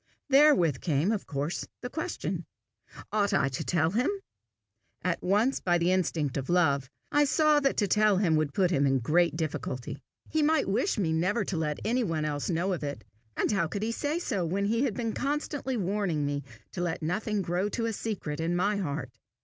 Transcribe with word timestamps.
Therewith 0.29 0.81
came, 0.81 1.11
of 1.11 1.27
course, 1.27 1.67
the 1.81 1.89
question 1.91 2.47
Ought 3.11 3.35
I 3.35 3.49
to 3.49 3.63
tell 3.63 3.91
him? 3.91 4.09
At 5.03 5.21
once, 5.21 5.59
by 5.59 5.77
the 5.77 5.91
instinct 5.91 6.37
of 6.37 6.49
love, 6.49 6.89
I 7.11 7.23
saw 7.23 7.59
that 7.59 7.77
to 7.77 7.87
tell 7.87 8.17
him 8.17 8.35
would 8.35 8.51
put 8.55 8.71
him 8.71 8.87
in 8.87 8.95
a 8.95 8.99
great 8.99 9.35
difficulty. 9.35 10.01
He 10.27 10.41
might 10.41 10.67
wish 10.67 10.97
me 10.97 11.13
never 11.13 11.45
to 11.45 11.55
let 11.55 11.77
any 11.85 12.03
one 12.03 12.25
else 12.25 12.49
know 12.49 12.73
of 12.73 12.83
it, 12.83 13.03
and 13.37 13.51
how 13.51 13.67
could 13.67 13.83
he 13.83 13.91
say 13.91 14.17
so 14.17 14.43
when 14.43 14.65
he 14.65 14.85
had 14.85 14.95
been 14.95 15.13
constantly 15.13 15.77
warning 15.77 16.25
me 16.25 16.41
to 16.71 16.81
let 16.81 17.03
nothing 17.03 17.43
grow 17.43 17.69
to 17.69 17.85
a 17.85 17.93
secret 17.93 18.39
in 18.39 18.55
my 18.55 18.77
heart? 18.77 19.11